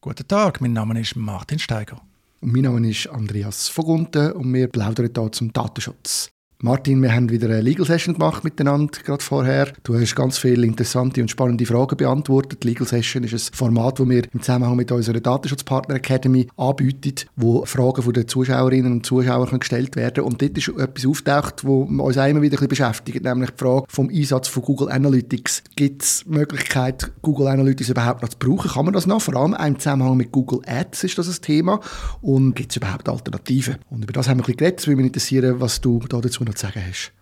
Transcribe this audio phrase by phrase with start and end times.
[0.00, 2.00] Guten Tag, mein Name ist Martin Steiger.
[2.40, 6.30] Mein Name ist Andreas Vogunten und wir plaudern hier zum Datenschutz.
[6.60, 9.68] Martin, wir haben wieder eine Legal Session gemacht miteinander, gerade vorher.
[9.84, 12.64] Du hast ganz viele interessante und spannende Fragen beantwortet.
[12.64, 17.28] Die Legal Session ist ein Format, das wir im Zusammenhang mit unserer Datenschutzpartner Academy anbieten,
[17.36, 21.82] wo Fragen von den Zuschauerinnen und Zuschauern gestellt werden Und dort ist etwas auftaucht, wo
[21.82, 25.62] uns auch immer wieder ein beschäftigt, nämlich die Frage vom Einsatz von Google Analytics.
[25.76, 28.68] Gibt es Möglichkeit, Google Analytics überhaupt noch zu brauchen?
[28.72, 29.22] Kann man das noch?
[29.22, 31.78] Vor allem im Zusammenhang mit Google Ads ist das ein Thema.
[32.20, 33.76] Und gibt es überhaupt Alternativen?
[33.90, 34.80] Und über das haben wir ein bisschen geredet.
[34.80, 37.12] Es würde mich interessieren, was du da dazu noch zu sagen hast.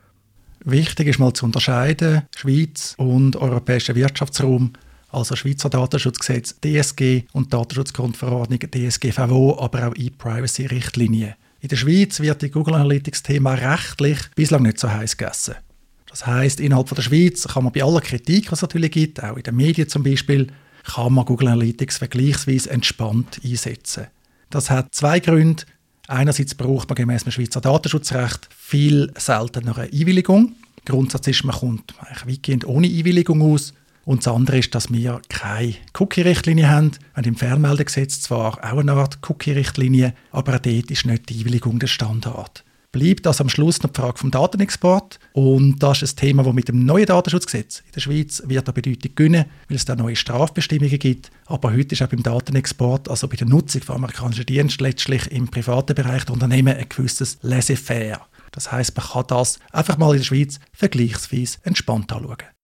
[0.64, 4.72] Wichtig ist mal zu unterscheiden, Schweiz und europäischer Wirtschaftsraum,
[5.10, 11.36] also Schweizer Datenschutzgesetz DSG und Datenschutzgrundverordnung DSGVO, aber auch E-Privacy-Richtlinie.
[11.60, 15.54] In der Schweiz wird die Google Analytics-Thema rechtlich bislang nicht so heiß gegessen.
[16.08, 19.36] Das heißt, innerhalb der Schweiz kann man bei aller Kritik, was es natürlich gibt, auch
[19.36, 20.48] in den Medien zum Beispiel,
[20.84, 24.06] kann man Google Analytics vergleichsweise entspannt einsetzen.
[24.50, 25.64] Das hat zwei Gründe.
[26.08, 30.54] Einerseits braucht man gemäß dem Schweizer Datenschutzrecht viel seltener eine Einwilligung.
[30.84, 33.74] Grundsatz ist, man kommt eigentlich weitgehend ohne Einwilligung aus.
[34.04, 36.92] Und das andere ist, dass wir keine Cookie-Richtlinie haben.
[36.92, 41.80] Wir haben im Fernmeldegesetz zwar auch eine Art Cookie-Richtlinie, aber dort ist nicht die Einwilligung
[41.80, 42.64] der Standard
[42.98, 45.18] bleibt also am Schluss noch die Frage vom Datenexport.
[45.32, 48.74] Und das ist ein Thema, das mit dem neuen Datenschutzgesetz in der Schweiz wird an
[48.74, 51.30] Bedeutung gewinnen, weil es da neue Strafbestimmungen gibt.
[51.46, 55.48] Aber heute ist auch beim Datenexport, also bei der Nutzung von amerikanischen Diensten letztlich im
[55.48, 58.26] privaten Bereich der Unternehmen ein gewisses Laissez-faire.
[58.52, 62.55] Das heißt, man kann das einfach mal in der Schweiz vergleichsweise entspannt anschauen.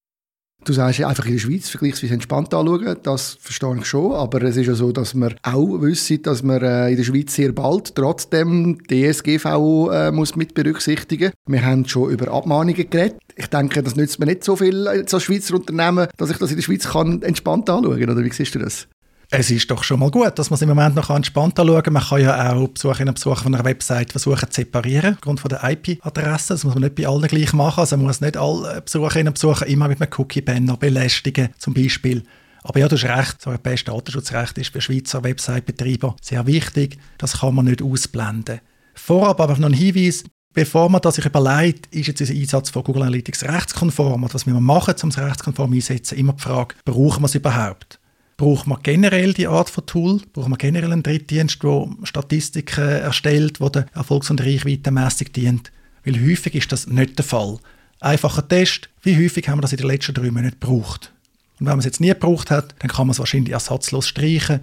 [0.65, 4.57] Du sagst einfach in der Schweiz vergleichsweise entspannt anschauen, das verstehe ich schon, aber es
[4.57, 7.97] ist ja so, dass wir auch wissen, dass man äh, in der Schweiz sehr bald
[7.97, 11.33] trotzdem DSGVO äh, muss mit berücksichtigen.
[11.47, 13.17] Wir haben schon über Abmahnungen geredet.
[13.35, 16.57] Ich denke, das nützt mir nicht so viel als Schweizer Unternehmen, dass ich das in
[16.57, 18.87] der Schweiz kann entspannt anschauen kann, oder wie siehst du das?
[19.35, 21.95] Es ist doch schon mal gut, dass man es im Moment noch entspannt anschauen kann.
[21.95, 25.49] Man kann ja auch Besucherinnen und Besucher von einer Website versuchen zu separieren, aufgrund von
[25.49, 26.53] der IP-Adresse.
[26.53, 27.81] Das muss man nicht bei allen gleich machen.
[27.81, 32.25] Also man muss nicht alle Besucherinnen und Besucher immer mit einem Cookie-Banner belästigen, zum Beispiel.
[32.63, 36.99] Aber ja, du hast recht, das europäische Datenschutzrecht ist für Schweizer Website-Betreiber sehr wichtig.
[37.17, 38.61] Das kann man nicht ausblenden.
[38.93, 42.85] Vorab aber noch ein Hinweis, bevor man das sich überlegt, ist jetzt dieser Einsatz von
[42.85, 47.23] Google Analytics rechtskonform oder was wir machen, um es rechtskonform einzusetzen, immer die Frage, brauchen
[47.23, 47.99] wir es überhaupt?
[48.37, 50.21] Braucht man generell die Art von Tool?
[50.33, 55.73] Braucht man generell einen Drittdienst, der Statistiken erstellt, der der Erfolgs- und Reichweitenmessung dient?
[56.05, 57.59] Weil häufig ist das nicht der Fall.
[58.01, 61.13] Einfacher Test, wie häufig haben wir das in den letzten drei Monaten gebraucht?
[61.61, 64.61] Und wenn man es jetzt nie gebraucht hat, dann kann man es wahrscheinlich ersatzlos streichen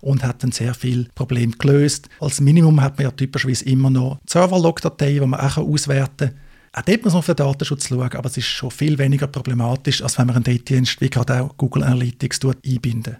[0.00, 2.08] und hat dann sehr viel Problem gelöst.
[2.20, 6.82] Als Minimum hat man ja typischerweise immer noch Server-Log-Dateien, die man auch auswerten kann auch
[6.82, 10.18] dort muss man auf den Datenschutz schauen, aber es ist schon viel weniger problematisch, als
[10.18, 13.16] wenn man einen Drittdienst wie gerade auch Google Analytics einbinden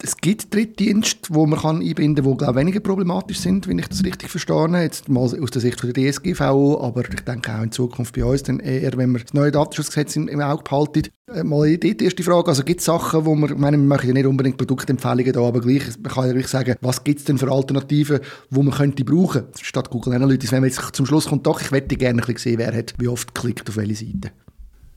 [0.00, 3.88] es gibt Drittdienste, wo man kann einbinden kann, die glaube weniger problematisch sind, wenn ich
[3.88, 4.68] das richtig verstehe.
[4.80, 8.44] Jetzt mal aus der Sicht der DSGVO, aber ich denke auch in Zukunft bei uns
[8.44, 11.08] dann eher, wenn wir das neue Datenschutzgesetz im, Auge behalten.
[11.34, 14.06] Äh, mal die erste Frage, also gibt es Sachen, wo man, ich meine, wir machen
[14.06, 17.24] ja nicht unbedingt Produktempfehlungen da, aber gleich, man kann ja gleich sagen, was gibt es
[17.24, 18.20] denn für Alternativen,
[18.50, 21.72] wo man könnte brauchen, statt Google Analytics, wenn man jetzt zum Schluss kommt, doch, ich
[21.72, 24.30] hätte gerne ein bisschen sehen, wer hat wie oft klickt auf welche Seite.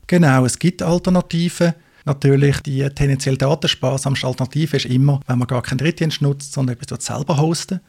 [0.06, 1.74] Genau, es gibt Alternativen.
[2.04, 7.04] Natürlich, die tendenziell datensparsamste Alternative ist immer, wenn man gar keinen Drittdienst nutzt, sondern etwas
[7.04, 7.80] selber hosten.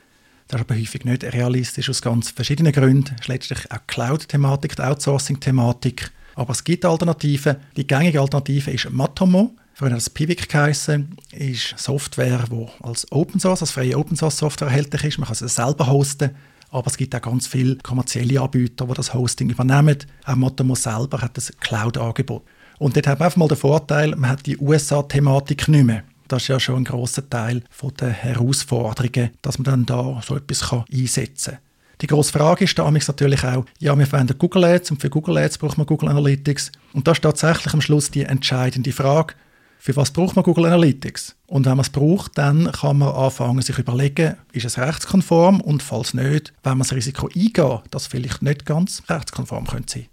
[0.48, 3.16] Das ist aber häufig nicht realistisch aus ganz verschiedenen Gründen.
[3.16, 6.12] Das ist letztlich auch Cloud-Thematik, die Outsourcing-Thematik.
[6.36, 7.58] Aber es gibt Alternativen.
[7.76, 9.56] Die gängige Alternative ist Matomo.
[9.76, 14.38] Früher hat es Pivik geheißen, ist Software, die als Open Source, als freie Open Source
[14.38, 15.18] Software erhältlich ist.
[15.18, 16.32] Man kann es selber hosten.
[16.70, 19.98] Aber es gibt auch ganz viele kommerzielle Anbieter, die das Hosting übernehmen.
[20.26, 22.44] Auch Matomo selber hat ein Cloud-Angebot.
[22.80, 26.04] Und dort hat man einfach mal den Vorteil, man hat die USA-Thematik nicht mehr.
[26.28, 27.64] Das ist ja schon ein großer Teil
[28.00, 31.60] der Herausforderungen, dass man dann da so etwas einsetzen kann.
[32.02, 35.38] Die grosse Frage ist da natürlich auch, ja, wir verwenden Google Ads und für Google
[35.38, 36.72] Ads braucht man Google Analytics.
[36.92, 39.36] Und da ist tatsächlich am Schluss die entscheidende Frage,
[39.80, 41.36] für was braucht man Google Analytics?
[41.46, 45.84] Und wenn man es braucht, dann kann man anfangen, sich überlegen, ist es rechtskonform und
[45.84, 50.08] falls nicht, wenn man das Risiko eingehen, dass vielleicht nicht ganz rechtskonform könnte sein.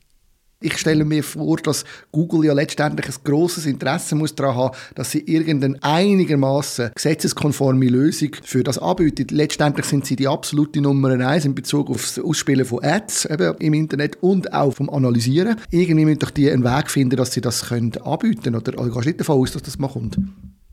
[0.62, 5.10] Ich stelle mir vor, dass Google ja letztendlich ein grosses Interesse muss daran haben, dass
[5.10, 9.28] sie irgendeine einigermaßen gesetzeskonforme Lösung für das anbieten.
[9.30, 13.56] Letztendlich sind sie die absolute Nummer eins in Bezug auf das Ausspielen von Ads eben
[13.56, 15.56] im Internet und auch vom Analysieren.
[15.70, 18.56] Irgendwie müssen doch die einen Weg finden, dass sie das können anbieten können.
[18.56, 20.18] Oder gehst du nicht davon aus, dass das mal kommt?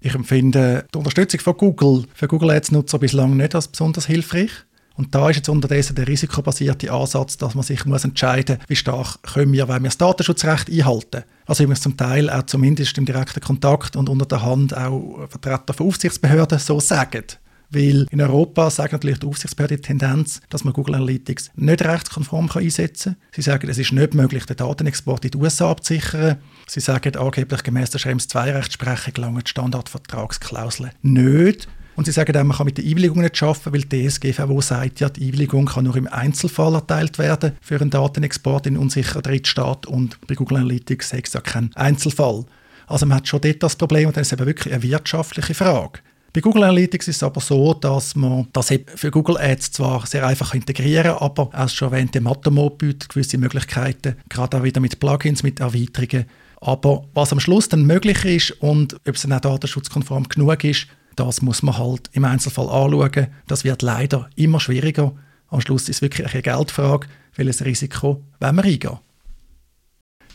[0.02, 4.52] Ich empfinde die Unterstützung von Google für Google Ads-Nutzer bislang nicht als besonders hilfreich.
[4.98, 8.76] Und da ist jetzt unterdessen der risikobasierte Ansatz, dass man sich muss entscheiden muss, wie
[8.76, 11.24] stark können wir, wenn wir das Datenschutzrecht einhalten.
[11.46, 15.74] Also übrigens zum Teil auch zumindest im direkten Kontakt und unter der Hand auch Vertreter
[15.74, 17.24] von Aufsichtsbehörden so sagen.
[17.70, 22.50] Weil in Europa sagt natürlich die Aufsichtsbehörde die Tendenz, dass man Google Analytics nicht rechtskonform
[22.56, 23.24] einsetzen kann.
[23.36, 26.38] Sie sagen, es ist nicht möglich, den Datenexport in die USA abzusichern.
[26.66, 31.68] Sie sagen, angeblich gemäß der Schrems 2 Rechtsprechung gelangen die Standardvertragsklauseln nicht.
[31.98, 35.00] Und sie sagen auch, man kann mit der Einwilligung nicht arbeiten, weil die DSGVO sagt
[35.00, 39.24] ja, die Einwilligung kann nur im Einzelfall erteilt werden für einen Datenexport in einen unsicheren
[39.24, 42.46] Drittstaat und bei Google Analytics sagt es ja kein Einzelfall.
[42.86, 45.56] Also man hat schon dort das Problem und dann ist es eben wirklich eine wirtschaftliche
[45.56, 46.00] Frage.
[46.34, 50.28] Bei Google Analytics ist es aber so, dass man das für Google Ads zwar sehr
[50.28, 55.00] einfach integrieren kann, aber als schon erwähnte Matomo bietet gewisse Möglichkeiten, gerade auch wieder mit
[55.00, 56.28] Plugins, mit Erweiterungen.
[56.62, 60.86] Aber was am Schluss dann möglich ist und ob es dann auch datenschutzkonform genug ist,
[61.18, 63.28] das muss man halt im Einzelfall anschauen.
[63.48, 65.14] Das wird leider immer schwieriger.
[65.50, 69.00] Am Schluss ist es wirklich eine Geldfrage, welches Risiko wollen wir eingehen.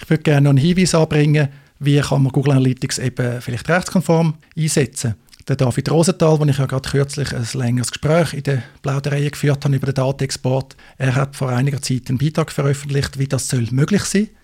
[0.01, 1.49] Ich würde gerne noch einen Hinweis anbringen,
[1.79, 5.15] wie kann man Google Analytics eben vielleicht rechtskonform einsetzen.
[5.49, 9.65] Der David Rosenthal, den ich ja gerade kürzlich ein längeres Gespräch in der Plauderei geführt
[9.65, 14.05] habe über den Datenexport, er hat vor einiger Zeit einen Beitrag veröffentlicht, wie das möglich
[14.05, 14.42] sein soll.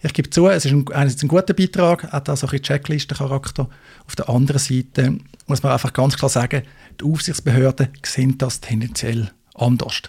[0.00, 3.68] Ich gebe zu, es ist ein, einerseits ein guter Beitrag, hat also ein Checklistencharakter.
[4.06, 6.62] Auf der anderen Seite muss man einfach ganz klar sagen,
[7.00, 10.02] die Aufsichtsbehörden sehen das tendenziell anders.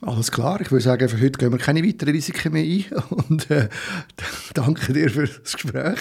[0.00, 3.50] Alles klar, ich würde sagen, für heute gehen wir keine weiteren Risiken mehr ein und
[3.50, 3.68] äh,
[4.54, 5.98] danke dir für das Gespräch.